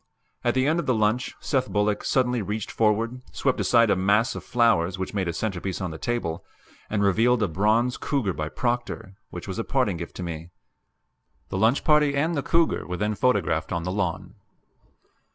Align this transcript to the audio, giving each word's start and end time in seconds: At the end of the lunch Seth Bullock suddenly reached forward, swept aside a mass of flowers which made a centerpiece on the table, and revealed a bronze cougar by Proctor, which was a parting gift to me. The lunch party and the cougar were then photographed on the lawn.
At 0.43 0.55
the 0.55 0.65
end 0.65 0.79
of 0.79 0.87
the 0.87 0.95
lunch 0.95 1.35
Seth 1.39 1.69
Bullock 1.69 2.03
suddenly 2.03 2.41
reached 2.41 2.71
forward, 2.71 3.21
swept 3.31 3.59
aside 3.59 3.91
a 3.91 3.95
mass 3.95 4.33
of 4.33 4.43
flowers 4.43 4.97
which 4.97 5.13
made 5.13 5.27
a 5.27 5.31
centerpiece 5.31 5.79
on 5.79 5.91
the 5.91 5.99
table, 5.99 6.43
and 6.89 7.03
revealed 7.03 7.43
a 7.43 7.47
bronze 7.47 7.97
cougar 7.97 8.33
by 8.33 8.49
Proctor, 8.49 9.13
which 9.29 9.47
was 9.47 9.59
a 9.59 9.63
parting 9.63 9.97
gift 9.97 10.15
to 10.15 10.23
me. 10.23 10.49
The 11.49 11.57
lunch 11.59 11.83
party 11.83 12.15
and 12.17 12.33
the 12.33 12.41
cougar 12.41 12.87
were 12.87 12.97
then 12.97 13.13
photographed 13.13 13.71
on 13.71 13.83
the 13.83 13.91
lawn. 13.91 14.33